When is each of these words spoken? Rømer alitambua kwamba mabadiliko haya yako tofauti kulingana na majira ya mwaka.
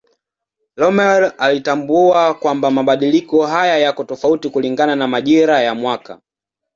Rømer 0.75 1.31
alitambua 1.37 2.33
kwamba 2.33 2.71
mabadiliko 2.71 3.45
haya 3.45 3.77
yako 3.77 4.03
tofauti 4.03 4.49
kulingana 4.49 4.95
na 4.95 5.07
majira 5.07 5.61
ya 5.61 5.75
mwaka. 5.75 6.19